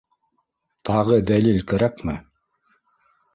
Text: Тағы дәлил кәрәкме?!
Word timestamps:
Тағы 0.89 1.19
дәлил 1.31 1.61
кәрәкме?! 1.73 2.17